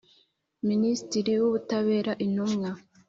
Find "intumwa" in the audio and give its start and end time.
2.25-2.69